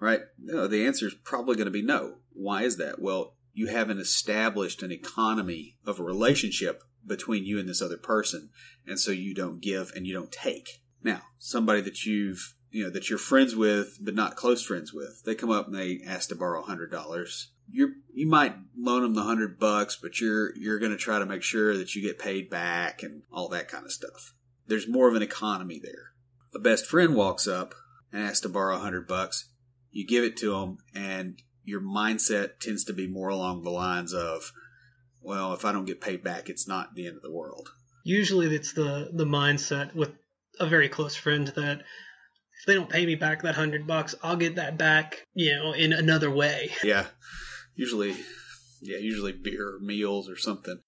[0.00, 2.14] right, no, the answer is probably going to be no.
[2.32, 2.98] Why is that?
[2.98, 8.48] Well, you haven't established an economy of a relationship between you and this other person,
[8.86, 10.80] and so you don't give and you don't take.
[11.02, 15.24] Now, somebody that you've you know that you're friends with but not close friends with,
[15.26, 17.52] they come up and they ask to borrow a hundred dollars.
[17.72, 21.26] You you might loan them the hundred bucks, but you're you're going to try to
[21.26, 24.34] make sure that you get paid back and all that kind of stuff.
[24.66, 26.12] There's more of an economy there.
[26.54, 27.74] A best friend walks up
[28.12, 29.48] and asks to borrow a hundred bucks.
[29.90, 34.12] You give it to them, and your mindset tends to be more along the lines
[34.12, 34.52] of,
[35.22, 37.70] well, if I don't get paid back, it's not the end of the world.
[38.04, 40.10] Usually it's the, the mindset with
[40.58, 44.36] a very close friend that if they don't pay me back that hundred bucks, I'll
[44.36, 46.70] get that back, you know, in another way.
[46.82, 47.06] Yeah.
[47.74, 48.16] Usually,
[48.80, 50.80] yeah, usually beer or meals or something.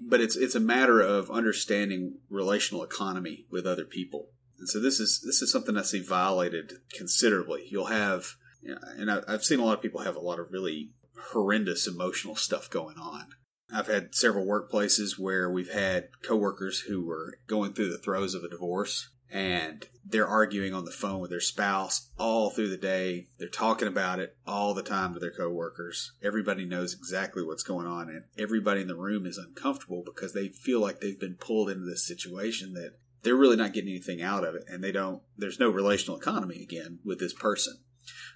[0.00, 4.30] But it's, it's a matter of understanding relational economy with other people.
[4.58, 7.66] And so this is this is something I see violated considerably.
[7.70, 10.40] You'll have, you know, and I, I've seen a lot of people have a lot
[10.40, 10.90] of really
[11.30, 13.28] horrendous emotional stuff going on.
[13.72, 18.42] I've had several workplaces where we've had coworkers who were going through the throes of
[18.42, 23.28] a divorce and they're arguing on the phone with their spouse all through the day.
[23.38, 26.12] They're talking about it all the time to their coworkers.
[26.22, 30.48] Everybody knows exactly what's going on and everybody in the room is uncomfortable because they
[30.48, 34.44] feel like they've been pulled into this situation that they're really not getting anything out
[34.44, 37.78] of it and they don't there's no relational economy again with this person.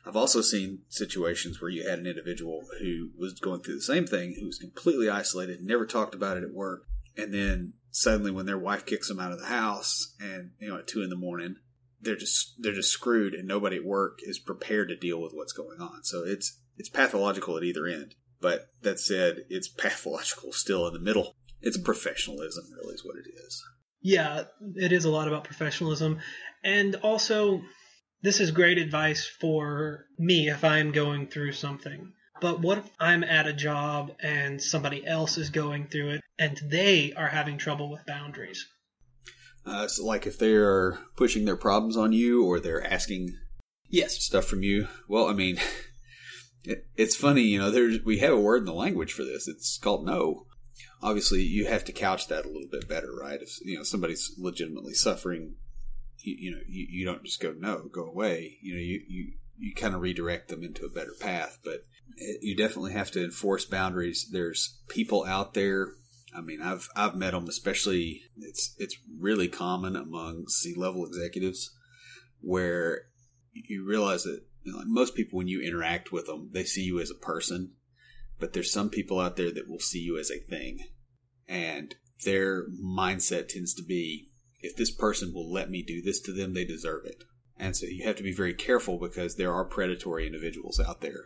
[0.05, 4.07] I've also seen situations where you had an individual who was going through the same
[4.07, 6.83] thing, who was completely isolated, never talked about it at work,
[7.17, 10.79] and then suddenly when their wife kicks them out of the house and you know
[10.79, 11.55] at two in the morning
[12.01, 15.53] they're just they're just screwed and nobody at work is prepared to deal with what's
[15.53, 20.89] going on so it's it's pathological at either end but that said it's pathological still
[20.89, 23.63] in the middle it's professionalism really is what it is
[24.03, 24.43] Yeah,
[24.75, 26.19] it is a lot about professionalism.
[26.65, 27.63] And also,
[28.23, 32.13] this is great advice for me if I'm going through something.
[32.43, 36.61] But what if I'm at a job and somebody else is going through it and
[36.65, 38.67] they are having trouble with boundaries?
[39.65, 43.39] uh, so like if they're pushing their problems on you or they're asking
[43.89, 44.19] Yes.
[44.25, 44.89] stuff from you.
[45.09, 45.59] Well, I mean,
[46.65, 47.71] it, it's funny, you know.
[47.71, 49.47] There's we have a word in the language for this.
[49.47, 50.47] It's called no.
[51.01, 53.41] Obviously, you have to couch that a little bit better, right?
[53.41, 55.57] If you know somebody's legitimately suffering,
[56.19, 58.57] you, you know, you, you don't just go no, go away.
[58.63, 61.59] You know, you you you kind of redirect them into a better path.
[61.63, 61.85] But
[62.41, 64.29] you definitely have to enforce boundaries.
[64.31, 65.89] There's people out there.
[66.35, 71.71] I mean, I've I've met them, especially it's it's really common among C level executives
[72.41, 73.03] where
[73.53, 76.83] you realize that you know, like most people, when you interact with them, they see
[76.83, 77.73] you as a person,
[78.39, 80.79] but there's some people out there that will see you as a thing,
[81.49, 86.33] and their mindset tends to be, if this person will let me do this to
[86.33, 87.25] them, they deserve it.
[87.59, 91.25] And so you have to be very careful because there are predatory individuals out there.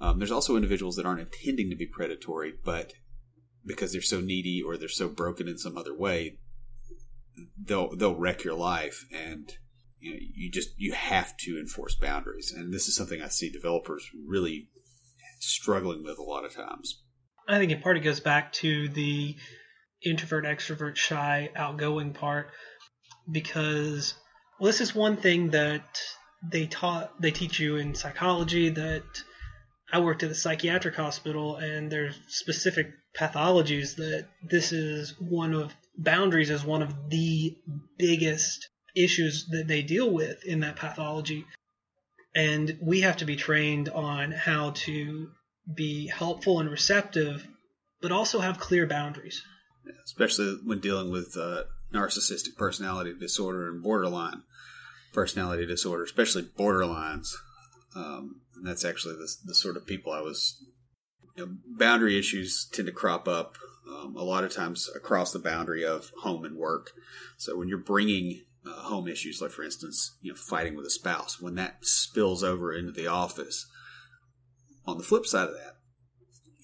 [0.00, 2.92] Um, there's also individuals that aren't intending to be predatory, but
[3.64, 6.38] because they're so needy or they're so broken in some other way,
[7.62, 9.52] they'll they'll wreck your life and
[10.00, 12.52] you know you just you have to enforce boundaries.
[12.54, 14.68] And this is something i see developers really
[15.40, 17.02] struggling with a lot of times.
[17.48, 19.36] I think it part of goes back to the
[20.04, 22.50] introvert, extrovert, shy, outgoing part
[23.30, 24.14] because
[24.58, 26.00] well, this is one thing that
[26.42, 29.04] they taught they teach you in psychology that
[29.92, 35.74] I worked at a psychiatric hospital and there's specific pathologies that this is one of
[35.96, 37.56] boundaries is one of the
[37.96, 41.44] biggest issues that they deal with in that pathology.
[42.34, 45.30] And we have to be trained on how to
[45.72, 47.46] be helpful and receptive
[48.02, 49.42] but also have clear boundaries.
[50.04, 54.42] Especially when dealing with uh, narcissistic personality disorder and borderline
[55.12, 57.28] personality disorder especially borderlines
[57.94, 60.64] um, and that's actually the, the sort of people i was
[61.36, 63.56] you know, boundary issues tend to crop up
[63.88, 66.90] um, a lot of times across the boundary of home and work.
[67.36, 70.90] So when you're bringing uh, home issues like for instance you know fighting with a
[70.90, 73.64] spouse when that spills over into the office
[74.84, 75.76] on the flip side of that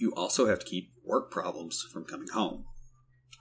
[0.03, 2.65] you also have to keep work problems from coming home.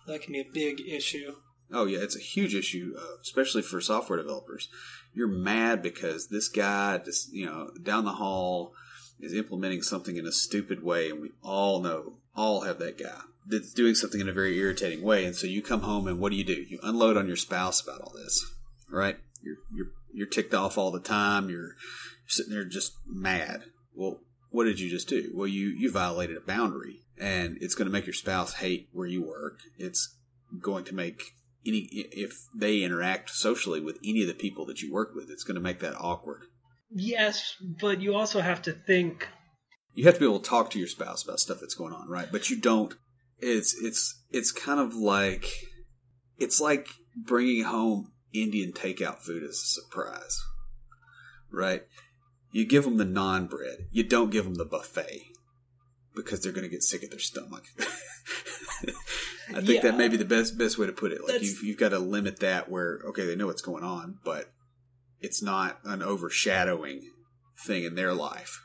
[0.06, 1.38] That can be a big issue
[1.74, 4.70] Oh yeah, it's a huge issue, uh, especially for software developers.
[5.14, 8.74] You're mad because this guy, just you know, down the hall
[9.20, 13.22] is implementing something in a stupid way, and we all know, all have that guy
[13.46, 15.26] that's doing something in a very irritating way.
[15.26, 16.66] And so you come home, and what do you do?
[16.68, 18.44] You unload on your spouse about all this,
[18.90, 19.18] right?
[19.42, 21.50] You're you're you're ticked off all the time.
[21.50, 21.76] You're, you're
[22.28, 23.64] sitting there just mad.
[23.96, 25.32] Well, what did you just do?
[25.34, 29.08] Well, you you violated a boundary, and it's going to make your spouse hate where
[29.08, 29.60] you work.
[29.78, 30.18] It's
[30.60, 31.34] going to make
[31.66, 35.44] any if they interact socially with any of the people that you work with, it's
[35.44, 36.42] going to make that awkward.
[36.90, 39.28] yes but you also have to think
[39.94, 42.08] You have to be able to talk to your spouse about stuff that's going on,
[42.10, 42.30] right?
[42.32, 42.94] But you don't.
[43.40, 45.46] It's it's it's kind of like
[46.38, 50.40] it's like bringing home Indian takeout food as a surprise,
[51.52, 51.84] right?
[52.52, 53.88] You give them the naan bread.
[53.92, 55.22] You don't give them the buffet
[56.16, 57.64] because they're going to get sick at their stomach.
[59.56, 61.22] I think that may be the best best way to put it.
[61.22, 64.18] Like That's- you've, you've got to limit that where okay they know what's going on,
[64.24, 64.52] but
[65.20, 67.02] it's not an overshadowing
[67.66, 68.60] thing in their life.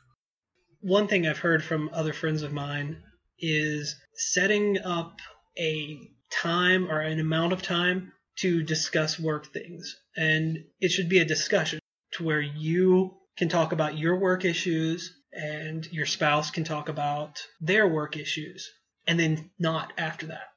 [0.80, 3.03] one thing I've heard from other friends of mine
[3.39, 5.18] is setting up
[5.59, 5.99] a
[6.30, 9.97] time or an amount of time to discuss work things.
[10.16, 11.78] And it should be a discussion
[12.12, 17.43] to where you can talk about your work issues and your spouse can talk about
[17.61, 18.70] their work issues
[19.07, 20.49] and then not after that.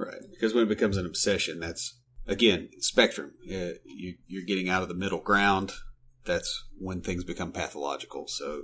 [0.00, 0.22] Right.
[0.30, 3.32] Because when it becomes an obsession, that's again, spectrum.
[3.46, 5.72] Uh, you, you're getting out of the middle ground.
[6.24, 8.26] That's when things become pathological.
[8.28, 8.62] So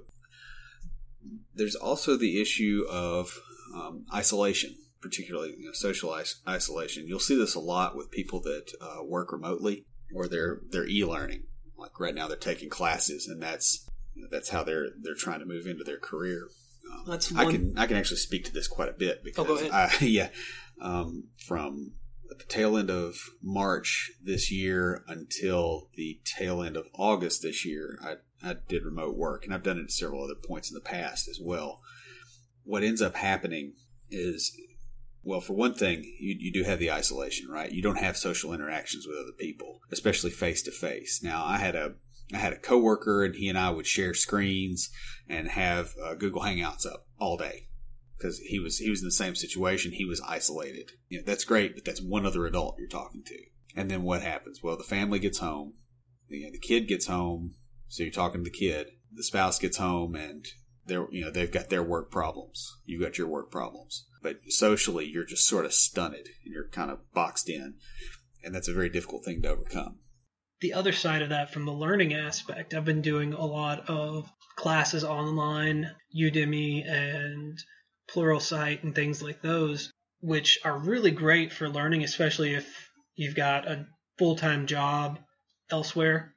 [1.54, 3.38] there's also the issue of
[3.74, 7.06] um, isolation, particularly you know, social is- isolation.
[7.06, 9.84] You'll see this a lot with people that uh, work remotely
[10.14, 11.42] or they're they're e-learning.
[11.76, 13.86] Like right now, they're taking classes, and that's
[14.30, 16.48] that's how they're they're trying to move into their career.
[16.90, 19.48] Um, That's I can I can actually speak to this quite a bit because Oh,
[19.48, 19.72] go ahead.
[19.72, 20.28] I, yeah,
[20.80, 21.92] um, from
[22.30, 27.64] at the tail end of March this year until the tail end of August this
[27.64, 28.14] year, I,
[28.48, 31.28] I did remote work, and I've done it at several other points in the past
[31.28, 31.80] as well.
[32.64, 33.74] What ends up happening
[34.10, 34.56] is,
[35.22, 37.70] well, for one thing, you, you do have the isolation, right?
[37.70, 41.20] You don't have social interactions with other people, especially face to face.
[41.22, 41.94] Now, I had a
[42.34, 44.90] I had a coworker, and he and I would share screens
[45.28, 47.65] and have uh, Google Hangouts up all day
[48.16, 49.92] because he was he was in the same situation.
[49.92, 50.92] He was isolated.
[51.08, 53.38] You know, that's great, but that's one other adult you're talking to.
[53.74, 54.62] And then what happens?
[54.62, 55.74] Well, the family gets home.
[56.28, 57.54] You know, the kid gets home,
[57.88, 58.88] so you're talking to the kid.
[59.12, 60.44] The spouse gets home, and
[60.86, 62.78] they're you know they've got their work problems.
[62.84, 64.06] You've got your work problems.
[64.22, 67.74] But socially, you're just sort of stunted, and you're kind of boxed in,
[68.42, 69.98] and that's a very difficult thing to overcome.
[70.60, 74.28] the other side of that from the learning aspect, I've been doing a lot of
[74.56, 77.58] classes online, Udemy and
[78.10, 83.66] Pluralsight and things like those, which are really great for learning, especially if you've got
[83.66, 83.86] a
[84.18, 85.18] full time job
[85.70, 86.34] elsewhere.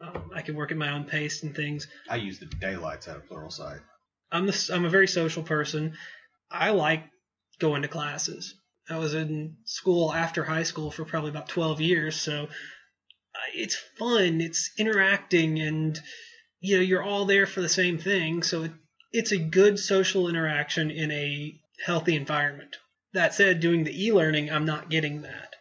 [0.00, 1.88] Um, I can work at my own pace and things.
[2.08, 3.80] I use the daylights out of Pluralsight.
[4.30, 5.96] I'm the, I'm a very social person.
[6.50, 7.04] I like
[7.58, 8.54] going to classes.
[8.88, 13.76] I was in school after high school for probably about 12 years, so uh, it's
[13.98, 14.40] fun.
[14.40, 15.98] It's interacting, and
[16.60, 18.42] you know you're all there for the same thing.
[18.42, 18.72] So it,
[19.12, 22.76] it's a good social interaction in a healthy environment.
[23.12, 25.54] That said, doing the e-learning, I'm not getting that,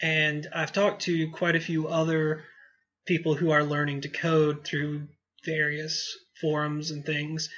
[0.00, 2.44] and I've talked to quite a few other
[3.06, 5.08] people who are learning to code through
[5.44, 7.50] various forums and things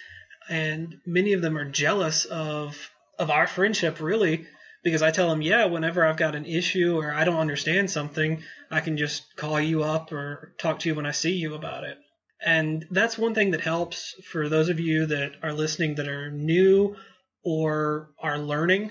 [0.48, 4.46] and many of them are jealous of of our friendship really
[4.82, 8.42] because I tell them, yeah, whenever I've got an issue or I don't understand something,
[8.70, 11.84] I can just call you up or talk to you when I see you about
[11.84, 11.96] it.
[12.44, 16.30] And that's one thing that helps for those of you that are listening that are
[16.30, 16.96] new
[17.44, 18.90] or are learning.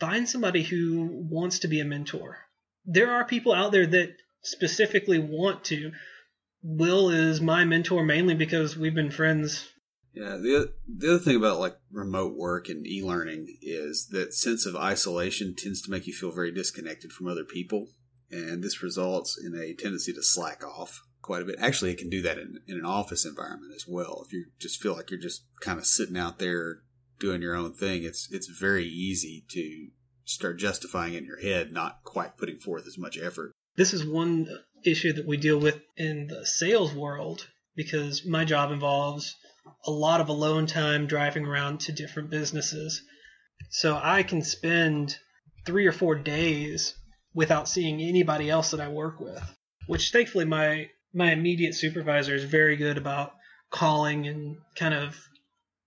[0.00, 2.38] Find somebody who wants to be a mentor.
[2.84, 5.92] There are people out there that specifically want to.
[6.62, 9.68] Will is my mentor mainly because we've been friends
[10.14, 14.74] Yeah, the the other thing about like remote work and e-learning is that sense of
[14.74, 17.88] isolation tends to make you feel very disconnected from other people,
[18.30, 21.56] and this results in a tendency to slack off quite a bit.
[21.58, 24.22] Actually, it can do that in, in an office environment as well.
[24.24, 26.78] If you just feel like you're just kind of sitting out there
[27.18, 29.88] doing your own thing, it's it's very easy to
[30.24, 33.52] start justifying in your head, not quite putting forth as much effort.
[33.76, 34.46] this is one
[34.84, 39.34] issue that we deal with in the sales world because my job involves
[39.86, 43.02] a lot of alone time driving around to different businesses.
[43.70, 45.16] So I can spend
[45.64, 46.94] three or four days
[47.34, 49.42] without seeing anybody else that I work with,
[49.86, 53.32] which thankfully my my immediate supervisor is very good about
[53.70, 55.16] calling and kind of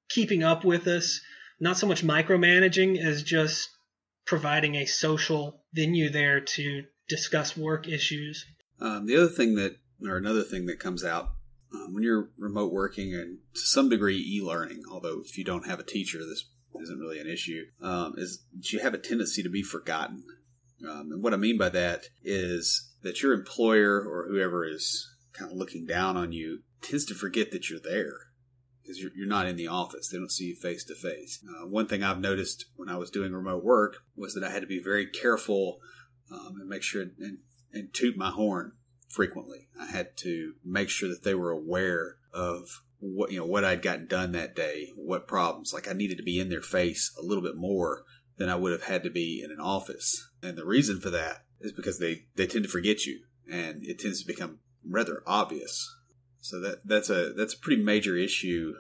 [0.09, 1.21] keeping up with us,
[1.59, 3.69] not so much micromanaging as just
[4.25, 8.43] providing a social venue there to discuss work issues.
[8.82, 11.30] Um, the other thing that, or another thing that comes out
[11.73, 15.80] um, when you're remote working and to some degree e-learning, although if you don't have
[15.80, 16.45] a teacher, this
[16.82, 20.23] isn't really an issue, um, is you have a tendency to be forgotten.
[20.88, 25.51] Um, and what I mean by that is that your employer or whoever is kind
[25.51, 28.30] of looking down on you tends to forget that you're there
[28.82, 30.09] because you're, you're not in the office.
[30.09, 31.43] They don't see you face to face.
[31.67, 34.67] One thing I've noticed when I was doing remote work was that I had to
[34.67, 35.80] be very careful
[36.32, 37.39] um, and make sure and,
[37.73, 38.73] and toot my horn
[39.07, 39.67] frequently.
[39.80, 42.67] I had to make sure that they were aware of
[42.99, 45.73] what you know what I'd gotten done that day, what problems.
[45.73, 48.03] Like I needed to be in their face a little bit more
[48.38, 50.30] than I would have had to be in an office.
[50.41, 53.21] And the reason for that is because they they tend to forget you,
[53.51, 55.95] and it tends to become rather obvious.
[56.41, 58.73] So that that's a that's a pretty major issue,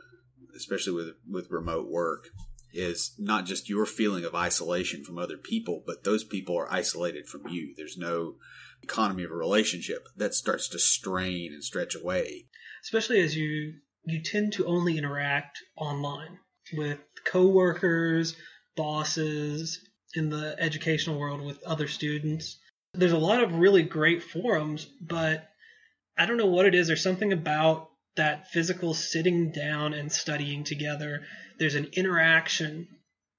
[0.55, 2.29] especially with with remote work.
[2.71, 7.27] Is not just your feeling of isolation from other people, but those people are isolated
[7.27, 7.73] from you.
[7.75, 8.35] There's no
[8.83, 12.45] economy of a relationship that starts to strain and stretch away.
[12.83, 13.73] especially as you
[14.05, 16.37] you tend to only interact online
[16.77, 18.35] with coworkers,
[18.75, 19.79] bosses
[20.13, 22.59] in the educational world with other students.
[22.93, 25.48] There's a lot of really great forums, but
[26.19, 26.87] I don't know what it is.
[26.87, 31.21] There's something about that physical sitting down and studying together.
[31.57, 32.89] There's an interaction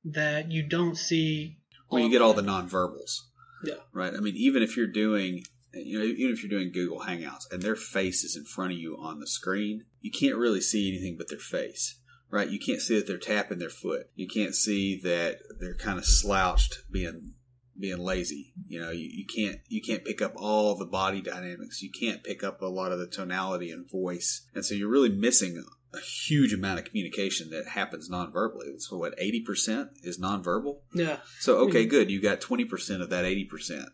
[0.05, 1.59] that you don't see.
[1.91, 3.19] Well, you get all the nonverbals.
[3.63, 3.75] Yeah.
[3.93, 4.15] Right.
[4.15, 5.43] I mean, even if you're doing,
[5.75, 8.79] you know, even if you're doing Google Hangouts and their face is in front of
[8.79, 12.01] you on the screen, you can't really see anything but their face.
[12.31, 12.49] Right.
[12.49, 14.09] You can't see that they're tapping their foot.
[14.15, 17.35] You can't see that they're kind of slouched, being
[17.81, 18.53] being lazy.
[18.67, 21.83] You know, you, you can't you can't pick up all the body dynamics.
[21.83, 25.09] You can't pick up a lot of the tonality and voice, and so you're really
[25.09, 25.63] missing
[25.93, 28.79] a huge amount of communication that happens nonverbally.
[28.79, 30.81] So what eighty percent is nonverbal.
[30.95, 31.19] Yeah.
[31.41, 32.11] So okay, good.
[32.11, 33.89] You got twenty percent of that eighty percent.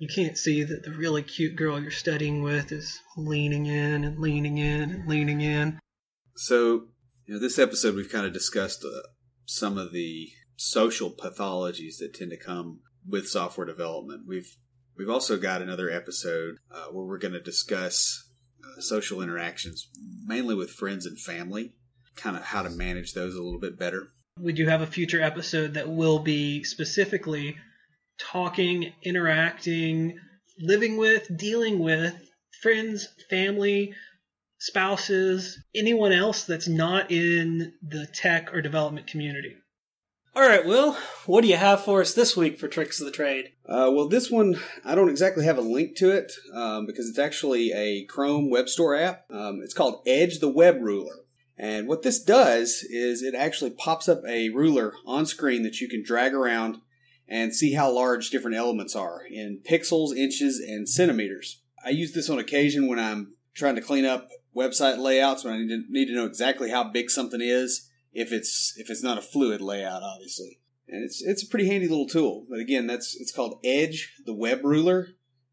[0.00, 4.18] You can't see that the really cute girl you're studying with is leaning in and
[4.18, 5.78] leaning in and leaning in.
[6.36, 6.88] So,
[7.26, 9.06] you know, this episode we've kind of discussed uh,
[9.46, 14.22] some of the social pathologies that tend to come with software development.
[14.26, 14.56] We've
[14.96, 18.28] we've also got another episode uh, where we're going to discuss
[18.64, 19.88] uh, social interactions,
[20.26, 21.74] mainly with friends and family,
[22.16, 24.08] kind of how to manage those a little bit better.
[24.38, 27.56] We do have a future episode that will be specifically
[28.18, 30.18] talking, interacting,
[30.58, 32.14] living with, dealing with
[32.62, 33.94] friends, family,
[34.58, 39.56] spouses, anyone else that's not in the tech or development community.
[40.36, 43.12] All right, Will, what do you have for us this week for Tricks of the
[43.12, 43.52] Trade?
[43.68, 47.20] Uh, well, this one I don't exactly have a link to it um, because it's
[47.20, 49.26] actually a Chrome Web Store app.
[49.30, 51.20] Um, it's called Edge the Web Ruler.
[51.56, 55.88] And what this does is it actually pops up a ruler on screen that you
[55.88, 56.78] can drag around
[57.28, 61.62] and see how large different elements are in pixels, inches, and centimeters.
[61.84, 65.58] I use this on occasion when I'm trying to clean up website layouts when I
[65.58, 69.18] need to, need to know exactly how big something is if it's if it's not
[69.18, 70.60] a fluid layout, obviously.
[70.88, 72.46] And it's it's a pretty handy little tool.
[72.48, 75.08] But again, that's it's called Edge, the web ruler,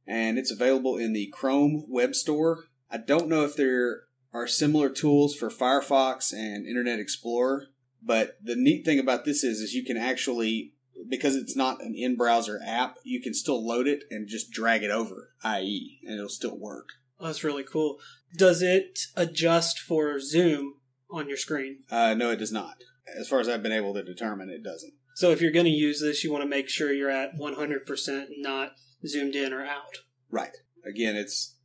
[0.07, 2.65] and it's available in the Chrome Web Store.
[2.89, 4.03] I don't know if there
[4.33, 7.67] are similar tools for Firefox and Internet Explorer,
[8.01, 10.73] but the neat thing about this is is you can actually
[11.09, 14.91] because it's not an in-browser app, you can still load it and just drag it
[14.91, 16.89] over, IE, and it'll still work.
[17.19, 17.97] Oh, that's really cool.
[18.35, 20.75] Does it adjust for zoom
[21.11, 21.79] on your screen?
[21.89, 22.77] Uh, no, it does not.
[23.17, 24.93] As far as I've been able to determine, it doesn't.
[25.15, 28.25] So if you're going to use this, you want to make sure you're at 100%
[28.37, 28.71] not
[29.05, 29.97] zoomed in or out.
[30.29, 30.55] Right.
[30.85, 31.55] Again, it's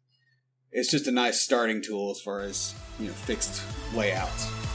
[0.73, 3.63] it's just a nice starting tool as far as you know fixed
[3.95, 4.66] layouts.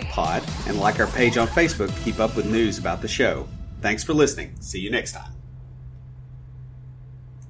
[0.00, 3.46] CompleteDevPod and like our page on Facebook to keep up with news about the show.
[3.80, 4.54] Thanks for listening.
[4.60, 5.39] See you next time.